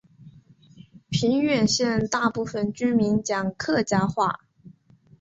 [1.11, 4.39] 平远县大部分居民讲客家话。